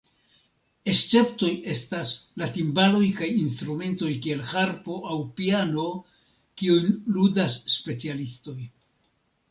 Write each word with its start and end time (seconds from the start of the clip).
Esceptoj 0.93 1.49
estas 1.73 2.13
la 2.43 2.47
timbaloj 2.55 3.03
kaj 3.21 3.29
instrumentoj 3.43 4.11
kiel 4.25 4.43
harpo 4.55 4.99
aŭ 5.13 5.21
piano, 5.43 5.89
kiujn 6.63 6.93
ludas 7.19 7.63
specialistoj. 7.81 8.61